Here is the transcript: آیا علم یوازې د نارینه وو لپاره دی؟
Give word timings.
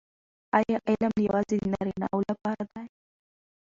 آیا 0.57 0.77
علم 0.89 1.13
یوازې 1.27 1.55
د 1.61 1.65
نارینه 1.73 2.07
وو 2.11 2.21
لپاره 2.29 2.63
دی؟ 2.73 2.85